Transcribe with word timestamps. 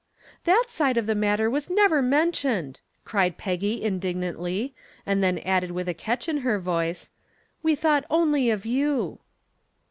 "That 0.45 0.63
side 0.69 0.97
of 0.97 1.05
the 1.05 1.13
matter 1.13 1.47
was 1.47 1.69
never 1.69 2.01
mentioned," 2.01 2.79
cried 3.05 3.37
Peggy 3.37 3.83
indignantly, 3.83 4.73
and 5.05 5.21
then 5.23 5.37
added 5.45 5.69
with 5.69 5.87
a 5.87 5.93
catch 5.93 6.27
in 6.27 6.37
her 6.37 6.57
voice, 6.59 7.11
"We 7.61 7.75
thought 7.75 8.05
only 8.09 8.49
of 8.49 8.65
you." 8.65 9.19